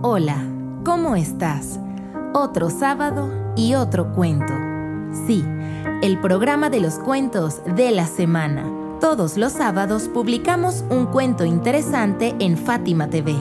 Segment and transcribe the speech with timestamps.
[0.00, 0.44] Hola,
[0.84, 1.80] ¿cómo estás?
[2.32, 4.52] Otro sábado y otro cuento.
[5.26, 5.44] Sí,
[6.02, 8.64] el programa de los cuentos de la semana.
[9.00, 13.34] Todos los sábados publicamos un cuento interesante en Fátima TV.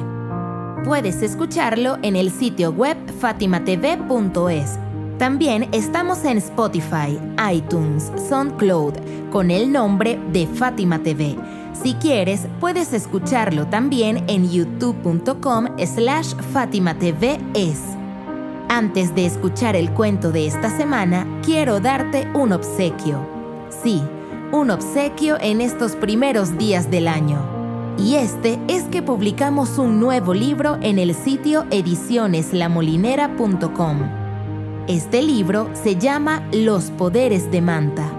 [0.84, 4.80] Puedes escucharlo en el sitio web fatimatv.es.
[5.20, 7.20] También estamos en Spotify,
[7.54, 8.94] iTunes, SoundCloud
[9.32, 11.38] con el nombre de Fátima TV
[11.82, 17.98] si quieres, puedes escucharlo también en youtube.com slash fatimatvs.
[18.70, 23.26] Antes de escuchar el cuento de esta semana, quiero darte un obsequio.
[23.84, 24.02] Sí,
[24.52, 27.40] un obsequio en estos primeros días del año.
[27.98, 33.98] Y este es que publicamos un nuevo libro en el sitio edicioneslamolinera.com.
[34.88, 38.17] Este libro se llama Los Poderes de Manta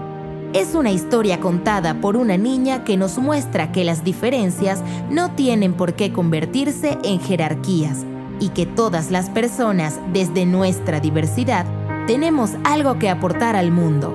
[0.53, 5.73] es una historia contada por una niña que nos muestra que las diferencias no tienen
[5.73, 8.05] por qué convertirse en jerarquías
[8.39, 11.65] y que todas las personas, desde nuestra diversidad,
[12.07, 14.13] tenemos algo que aportar al mundo.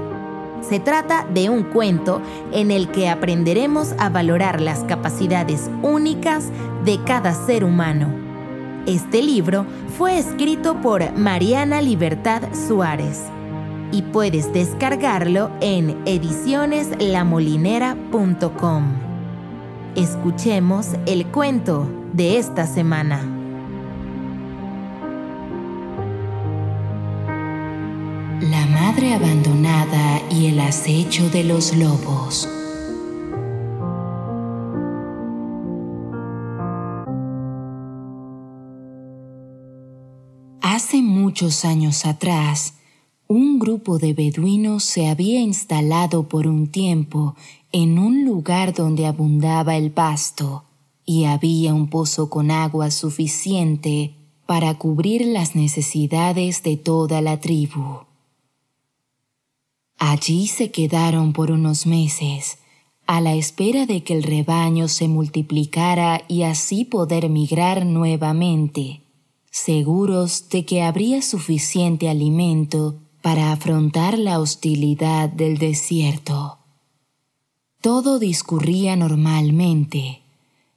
[0.68, 2.20] Se trata de un cuento
[2.52, 6.48] en el que aprenderemos a valorar las capacidades únicas
[6.84, 8.08] de cada ser humano.
[8.86, 13.33] Este libro fue escrito por Mariana Libertad Suárez
[13.94, 18.84] y puedes descargarlo en edicioneslamolinera.com.
[19.94, 23.22] Escuchemos el cuento de esta semana.
[28.40, 32.48] La madre abandonada y el acecho de los lobos.
[40.60, 42.74] Hace muchos años atrás,
[43.26, 47.34] un grupo de beduinos se había instalado por un tiempo
[47.72, 50.64] en un lugar donde abundaba el pasto
[51.06, 54.14] y había un pozo con agua suficiente
[54.46, 58.00] para cubrir las necesidades de toda la tribu.
[59.98, 62.58] Allí se quedaron por unos meses,
[63.06, 69.02] a la espera de que el rebaño se multiplicara y así poder migrar nuevamente,
[69.50, 76.58] seguros de que habría suficiente alimento para afrontar la hostilidad del desierto.
[77.80, 80.20] Todo discurría normalmente.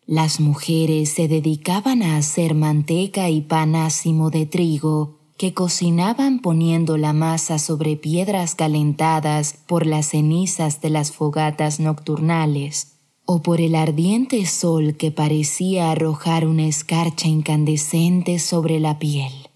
[0.05, 6.95] Las mujeres se dedicaban a hacer manteca y pan ácimo de trigo que cocinaban poniendo
[6.95, 12.93] la masa sobre piedras calentadas por las cenizas de las fogatas nocturnales
[13.25, 19.46] o por el ardiente sol que parecía arrojar una escarcha incandescente sobre la piel.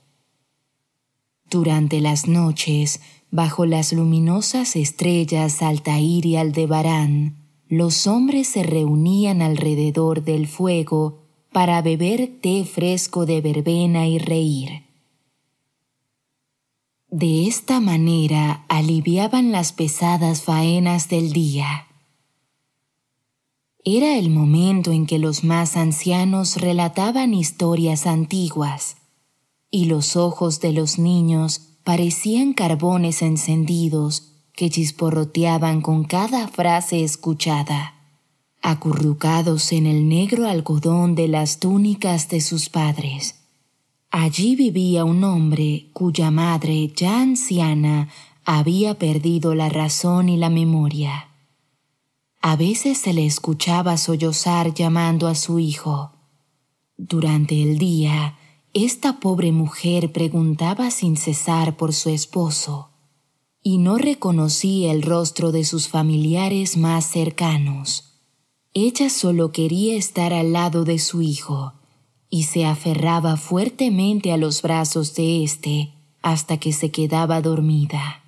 [1.52, 7.36] Durante las noches, bajo las luminosas estrellas Altair y Aldebarán,
[7.68, 11.20] los hombres se reunían alrededor del fuego
[11.52, 14.84] para beber té fresco de verbena y reír.
[17.10, 21.88] De esta manera aliviaban las pesadas faenas del día.
[23.84, 29.01] Era el momento en que los más ancianos relataban historias antiguas
[29.72, 37.96] y los ojos de los niños parecían carbones encendidos que chisporroteaban con cada frase escuchada,
[38.62, 43.36] acurrucados en el negro algodón de las túnicas de sus padres.
[44.12, 48.10] Allí vivía un hombre cuya madre, ya anciana,
[48.44, 51.30] había perdido la razón y la memoria.
[52.42, 56.12] A veces se le escuchaba sollozar llamando a su hijo.
[56.98, 58.36] Durante el día,
[58.74, 62.90] esta pobre mujer preguntaba sin cesar por su esposo
[63.62, 68.22] y no reconocía el rostro de sus familiares más cercanos.
[68.74, 71.74] Ella solo quería estar al lado de su hijo
[72.30, 78.24] y se aferraba fuertemente a los brazos de éste hasta que se quedaba dormida.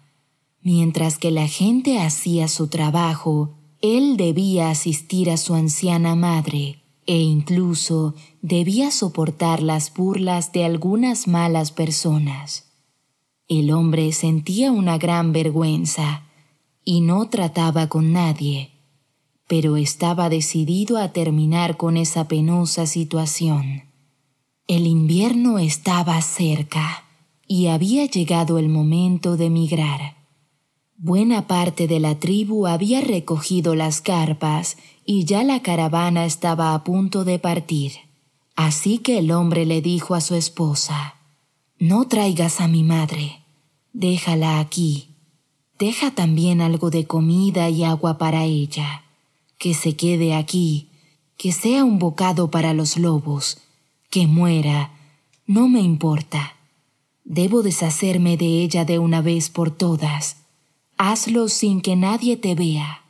[0.62, 7.18] Mientras que la gente hacía su trabajo, él debía asistir a su anciana madre e
[7.18, 12.72] incluso debía soportar las burlas de algunas malas personas.
[13.48, 16.24] El hombre sentía una gran vergüenza
[16.86, 18.72] y no trataba con nadie,
[19.48, 23.84] pero estaba decidido a terminar con esa penosa situación.
[24.68, 27.04] El invierno estaba cerca
[27.48, 30.23] y había llegado el momento de migrar.
[31.06, 36.86] Buena parte de la tribu había recogido las carpas y ya la caravana estaba a
[36.86, 37.92] punto de partir.
[38.56, 41.16] Así que el hombre le dijo a su esposa,
[41.78, 43.42] No traigas a mi madre,
[43.92, 45.10] déjala aquí.
[45.78, 49.04] Deja también algo de comida y agua para ella.
[49.58, 50.88] Que se quede aquí,
[51.36, 53.58] que sea un bocado para los lobos,
[54.10, 54.94] que muera,
[55.48, 56.56] No me importa.
[57.26, 60.43] Debo deshacerme de ella de una vez por todas.
[61.06, 63.04] Hazlo sin que nadie te vea.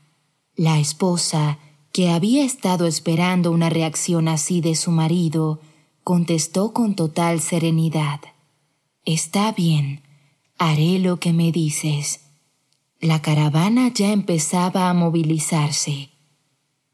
[0.56, 1.60] La esposa,
[1.92, 5.60] que había estado esperando una reacción así de su marido,
[6.04, 8.20] contestó con total serenidad.
[9.06, 10.02] Está bien,
[10.58, 12.22] haré lo que me dices.
[13.00, 16.10] La caravana ya empezaba a movilizarse.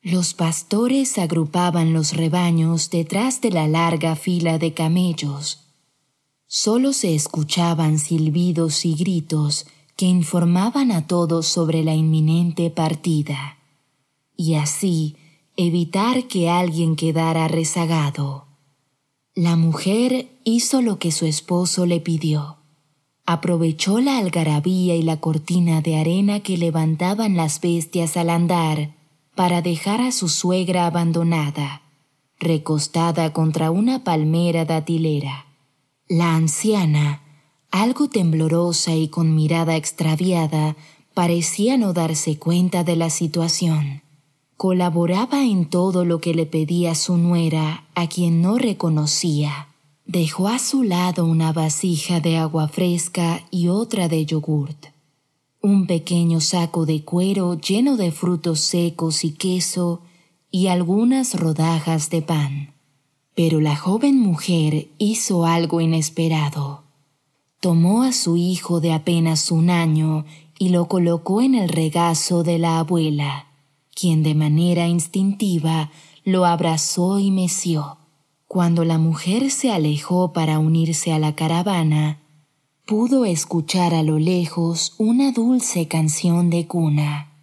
[0.02, 5.62] Los pastores agrupaban los rebaños detrás de la larga fila de camellos.
[6.46, 9.66] Solo se escuchaban silbidos y gritos
[10.00, 13.58] que informaban a todos sobre la inminente partida,
[14.38, 15.18] y así
[15.58, 18.46] evitar que alguien quedara rezagado.
[19.36, 22.60] La mujer hizo lo que su esposo le pidió.
[23.26, 28.96] Aprovechó la algarabía y la cortina de arena que levantaban las bestias al andar
[29.36, 31.82] para dejar a su suegra abandonada,
[32.40, 35.48] recostada contra una palmera datilera.
[36.08, 37.22] La anciana,
[37.72, 40.76] algo temblorosa y con mirada extraviada,
[41.14, 44.02] parecía no darse cuenta de la situación.
[44.58, 49.68] Colaboraba en todo lo que le pedía su nuera, a quien no reconocía.
[50.06, 54.88] Dejó a su lado una vasija de agua fresca y otra de yogurt
[55.62, 60.02] un pequeño saco de cuero lleno de frutos secos y queso
[60.52, 62.74] y algunas rodajas de pan.
[63.36, 66.84] Pero la joven mujer hizo algo inesperado.
[67.60, 70.24] Tomó a su hijo de apenas un año
[70.58, 73.48] y lo colocó en el regazo de la abuela,
[73.94, 75.92] quien de manera instintiva
[76.24, 77.98] lo abrazó y meció.
[78.48, 82.20] Cuando la mujer se alejó para unirse a la caravana,
[82.86, 87.34] pudo escuchar a lo lejos una dulce canción de cuna.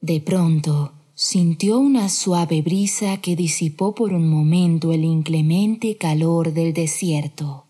[0.00, 6.72] De pronto, sintió una suave brisa que disipó por un momento el inclemente calor del
[6.72, 7.65] desierto.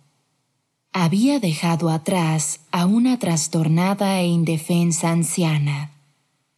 [0.98, 5.90] Había dejado atrás a una trastornada e indefensa anciana,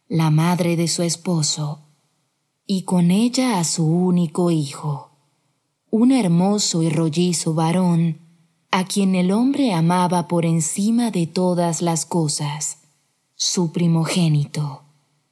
[0.07, 1.79] la madre de su esposo,
[2.65, 5.09] y con ella a su único hijo,
[5.91, 8.19] un hermoso y rollizo varón
[8.71, 12.77] a quien el hombre amaba por encima de todas las cosas,
[13.35, 14.83] su primogénito,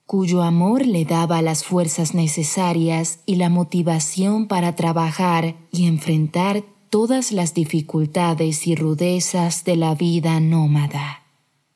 [0.05, 7.31] cuyo amor le daba las fuerzas necesarias y la motivación para trabajar y enfrentar todas
[7.31, 11.23] las dificultades y rudezas de la vida nómada.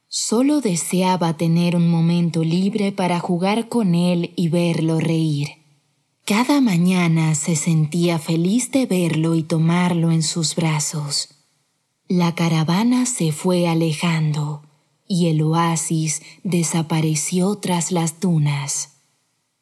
[0.08, 5.50] Solo deseaba tener un momento libre para jugar con él y verlo reír.
[6.26, 11.30] Cada mañana se sentía feliz de verlo y tomarlo en sus brazos.
[12.08, 14.64] La caravana se fue alejando
[15.08, 18.98] y el oasis desapareció tras las dunas.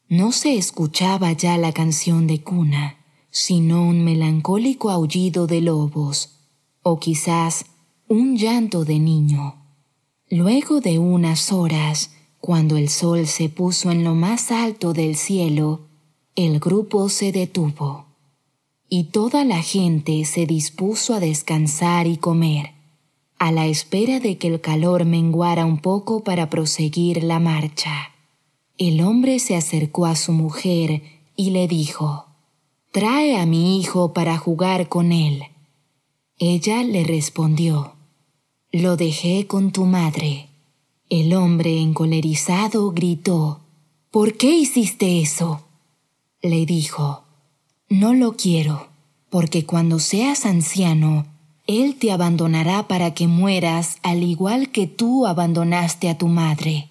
[0.08, 2.99] No se escuchaba ya la canción de cuna,
[3.30, 6.38] sino un melancólico aullido de lobos,
[6.82, 7.66] o quizás
[8.08, 9.56] un llanto de niño.
[10.28, 15.82] Luego de unas horas, cuando el sol se puso en lo más alto del cielo,
[16.36, 18.06] el grupo se detuvo
[18.92, 22.72] y toda la gente se dispuso a descansar y comer,
[23.38, 28.10] a la espera de que el calor menguara un poco para proseguir la marcha.
[28.78, 31.02] El hombre se acercó a su mujer
[31.36, 32.29] y le dijo,
[32.92, 35.44] Trae a mi hijo para jugar con él.
[36.38, 37.94] Ella le respondió,
[38.72, 40.48] Lo dejé con tu madre.
[41.08, 43.60] El hombre encolerizado gritó,
[44.10, 45.62] ¿Por qué hiciste eso?
[46.42, 47.22] Le dijo,
[47.92, 48.88] no lo quiero,
[49.30, 51.26] porque cuando seas anciano,
[51.66, 56.88] Él te abandonará para que mueras al igual que tú abandonaste a tu madre.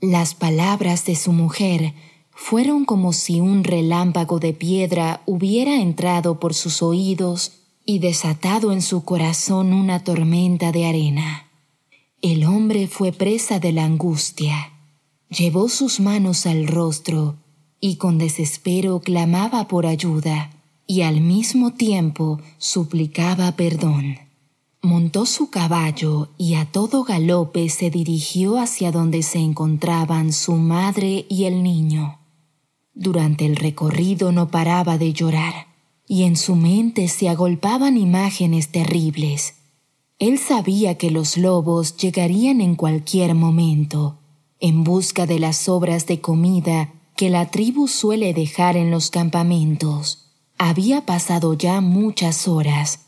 [0.00, 1.94] Las palabras de su mujer
[2.34, 7.52] fueron como si un relámpago de piedra hubiera entrado por sus oídos
[7.84, 11.48] y desatado en su corazón una tormenta de arena.
[12.20, 14.72] El hombre fue presa de la angustia.
[15.28, 17.36] Llevó sus manos al rostro
[17.80, 20.50] y con desespero clamaba por ayuda
[20.86, 24.18] y al mismo tiempo suplicaba perdón.
[24.82, 31.24] Montó su caballo y a todo galope se dirigió hacia donde se encontraban su madre
[31.28, 32.21] y el niño.
[32.94, 35.66] Durante el recorrido no paraba de llorar,
[36.06, 39.54] y en su mente se agolpaban imágenes terribles.
[40.18, 44.18] Él sabía que los lobos llegarían en cualquier momento,
[44.60, 50.30] en busca de las sobras de comida que la tribu suele dejar en los campamentos.
[50.58, 53.00] Había pasado ya muchas horas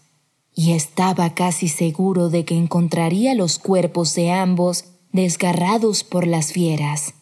[0.54, 7.14] y estaba casi seguro de que encontraría los cuerpos de ambos desgarrados por las fieras.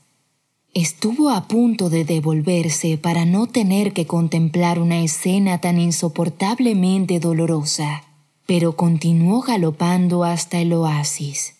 [0.75, 8.05] Estuvo a punto de devolverse para no tener que contemplar una escena tan insoportablemente dolorosa.
[8.47, 11.55] pero continuó galopando hasta el oasis.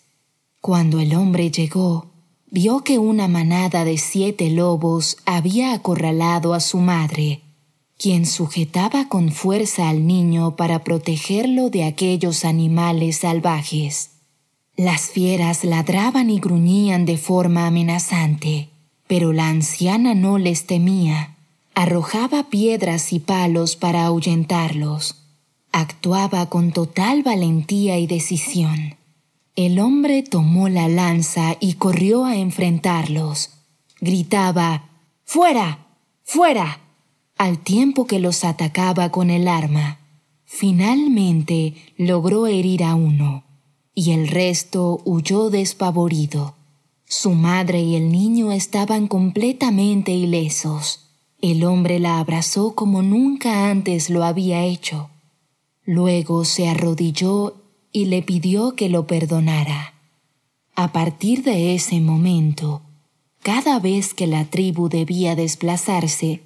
[0.61, 2.07] Cuando el hombre llegó,
[2.51, 7.41] vio que una manada de siete lobos había acorralado a su madre,
[7.97, 14.11] quien sujetaba con fuerza al niño para protegerlo de aquellos animales salvajes.
[14.75, 18.69] Las fieras ladraban y gruñían de forma amenazante,
[19.13, 21.35] pero la anciana no les temía.
[21.75, 25.17] Arrojaba piedras y palos para ahuyentarlos.
[25.71, 28.95] Actuaba con total valentía y decisión.
[29.55, 33.51] El hombre tomó la lanza y corrió a enfrentarlos.
[34.01, 34.89] Gritaba,
[35.25, 35.85] ¡Fuera!
[36.23, 36.79] ¡Fuera!
[37.37, 39.99] al tiempo que los atacaba con el arma.
[40.43, 43.43] Finalmente logró herir a uno,
[43.93, 46.55] y el resto huyó despavorido.
[47.15, 51.11] Su madre y el niño estaban completamente ilesos.
[51.41, 55.11] El hombre la abrazó como nunca antes lo había hecho.
[55.85, 59.93] Luego se arrodilló y le pidió que lo perdonara.
[60.75, 62.81] A partir de ese momento,
[63.43, 66.41] cada vez que la tribu debía desplazarse,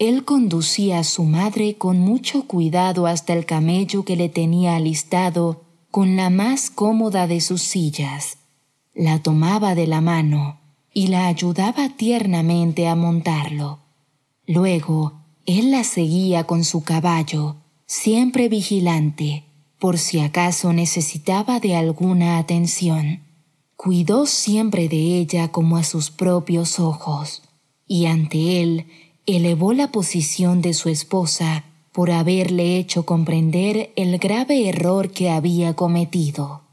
[0.00, 5.62] él conducía a su madre con mucho cuidado hasta el camello que le tenía alistado
[5.92, 8.39] con la más cómoda de sus sillas.
[9.00, 10.60] La tomaba de la mano
[10.92, 13.78] y la ayudaba tiernamente a montarlo.
[14.46, 19.44] Luego, él la seguía con su caballo, siempre vigilante,
[19.78, 23.22] por si acaso necesitaba de alguna atención.
[23.74, 27.40] Cuidó siempre de ella como a sus propios ojos,
[27.86, 28.84] y ante él
[29.24, 35.74] elevó la posición de su esposa por haberle hecho comprender el grave error que había
[35.74, 36.68] cometido.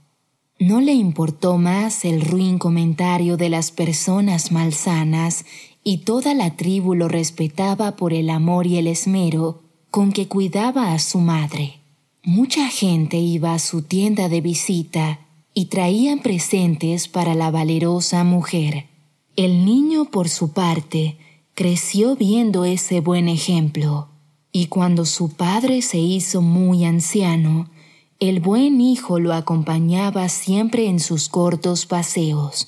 [0.59, 5.45] No le importó más el ruin comentario de las personas malsanas
[5.83, 9.61] y toda la tribu lo respetaba por el amor y el esmero
[9.91, 11.79] con que cuidaba a su madre.
[12.23, 15.19] Mucha gente iba a su tienda de visita
[15.53, 18.87] y traían presentes para la valerosa mujer.
[19.35, 21.17] El niño, por su parte,
[21.53, 24.09] creció viendo ese buen ejemplo,
[24.51, 27.69] y cuando su padre se hizo muy anciano,
[28.19, 32.67] el buen hijo lo acompañaba siempre en sus cortos paseos,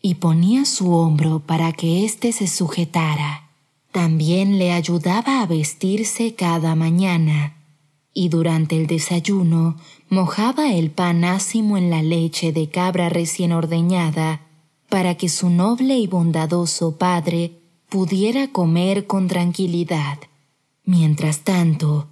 [0.00, 3.50] y ponía su hombro para que éste se sujetara.
[3.92, 7.56] También le ayudaba a vestirse cada mañana
[8.14, 9.76] y durante el desayuno
[10.08, 14.42] mojaba el pan ácimo en la leche de cabra recién ordeñada
[14.88, 17.52] para que su noble y bondadoso padre
[17.88, 20.18] pudiera comer con tranquilidad.
[20.84, 22.08] Mientras tanto,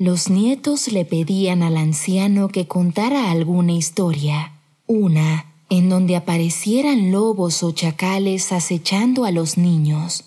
[0.00, 4.54] los nietos le pedían al anciano que contara alguna historia,
[4.86, 10.24] una en donde aparecieran lobos o chacales acechando a los niños,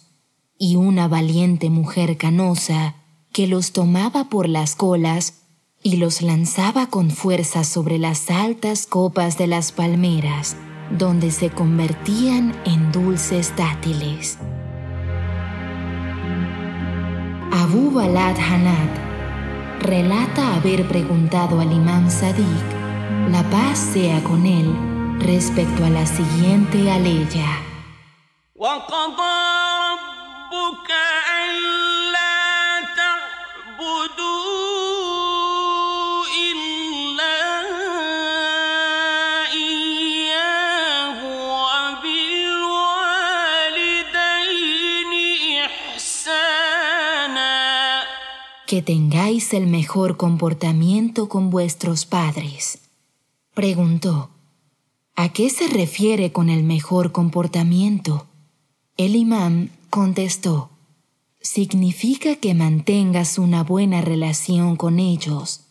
[0.60, 2.98] y una valiente mujer canosa
[3.32, 5.42] que los tomaba por las colas
[5.82, 10.56] y los lanzaba con fuerza sobre las altas copas de las palmeras,
[11.00, 14.38] donde se convertían en dulces dátiles.
[17.52, 19.03] Abu Balad Hanad
[19.80, 22.68] relata haber preguntado al imán Sadiq,
[23.30, 24.74] la paz sea con él,
[25.20, 27.62] respecto a la siguiente aleya.
[48.68, 52.80] Que tengáis el mejor comportamiento con vuestros padres.
[53.54, 54.30] Preguntó,
[55.16, 58.26] ¿a qué se refiere con el mejor comportamiento?
[58.98, 60.70] El imán contestó,
[61.42, 65.66] significa que mantengas una buena relación con ellos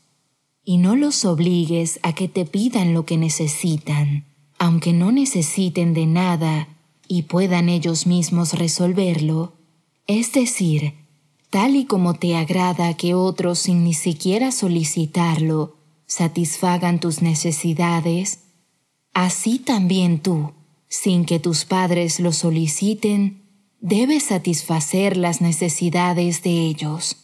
[0.64, 4.26] y no los obligues a que te pidan lo que necesitan,
[4.58, 6.68] aunque no necesiten de nada
[7.08, 9.54] y puedan ellos mismos resolverlo,
[10.06, 11.01] es decir,
[11.52, 18.38] tal y como te agrada que otros sin ni siquiera solicitarlo satisfagan tus necesidades,
[19.12, 20.52] así también tú,
[20.88, 23.42] sin que tus padres lo soliciten,
[23.82, 27.18] debes satisfacer las necesidades de ellos.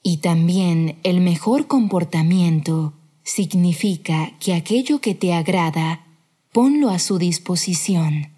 [0.00, 2.92] Y también el mejor comportamiento
[3.24, 6.06] significa que aquello que te agrada,
[6.52, 8.28] ponlo a su disposición,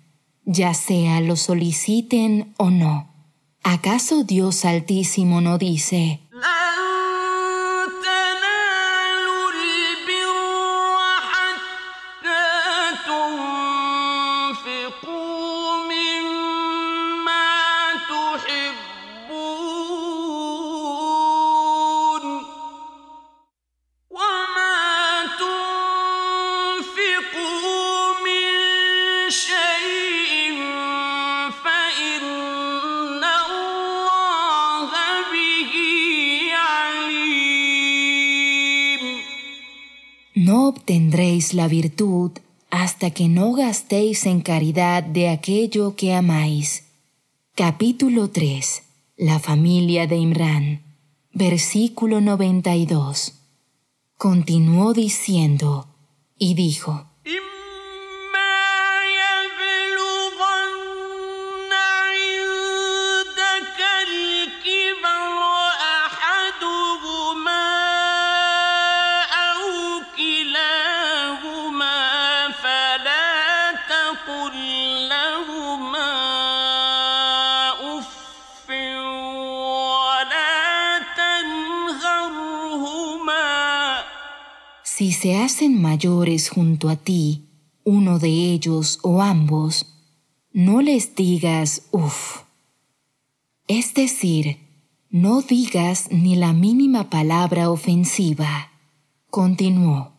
[0.46, 3.13] ya sea lo soliciten o no.
[3.66, 6.20] ¿Acaso Dios Altísimo no dice,
[41.54, 42.32] la virtud
[42.70, 46.84] hasta que no gastéis en caridad de aquello que amáis.
[47.54, 48.82] Capítulo 3.
[49.16, 50.82] La familia de Imran.
[51.32, 53.34] Versículo 92.
[54.16, 55.86] Continuó diciendo,
[56.38, 57.06] y dijo,
[84.96, 87.48] Si se hacen mayores junto a ti,
[87.82, 89.86] uno de ellos o ambos,
[90.52, 92.42] no les digas uff.
[93.66, 94.60] Es decir,
[95.10, 98.70] no digas ni la mínima palabra ofensiva.
[99.30, 100.12] Continuó.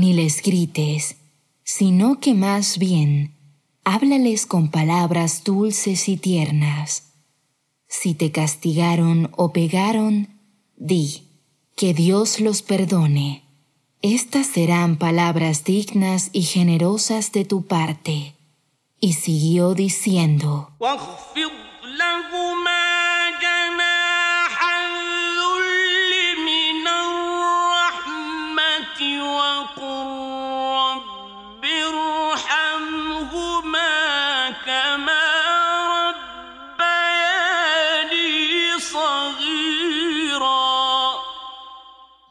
[0.00, 1.16] Ni les grites,
[1.64, 3.34] sino que más bien
[3.84, 7.14] háblales con palabras dulces y tiernas.
[7.86, 10.28] Si te castigaron o pegaron,
[10.76, 11.22] di,
[11.74, 13.44] que Dios los perdone.
[14.02, 18.34] Estas serán palabras dignas y generosas de tu parte.
[19.00, 20.70] Y siguió diciendo,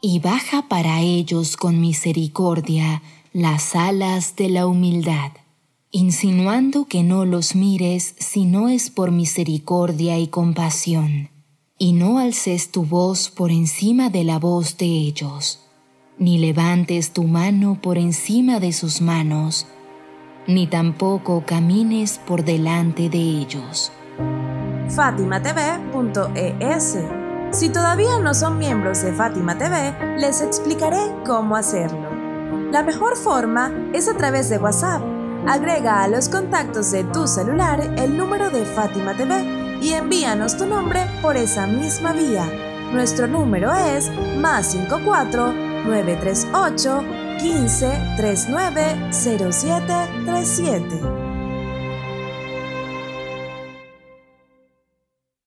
[0.02, 3.02] y baja para ellos con misericordia
[3.34, 5.32] las alas de la humildad,
[5.92, 11.30] insinuando que no los mires si no es por misericordia y compasión,
[11.78, 15.67] y no alces tu voz por encima de la voz de ellos,
[16.20, 19.68] ni levantes tu mano por encima de sus manos,
[20.48, 23.92] ni tampoco camines por delante de ellos.
[24.90, 26.98] FátimaTV.es
[27.52, 32.10] si todavía no son miembros de Fátima TV, les explicaré cómo hacerlo.
[32.72, 35.02] La mejor forma es a través de WhatsApp.
[35.48, 40.66] Agrega a los contactos de tu celular el número de Fátima TV y envíanos tu
[40.66, 42.46] nombre por esa misma vía.
[42.92, 47.04] Nuestro número es más 54 938
[47.40, 51.27] 15 39 0737.